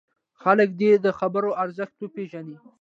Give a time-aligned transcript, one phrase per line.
[0.41, 2.57] خلک دې د خبرو ارزښت وپېژني.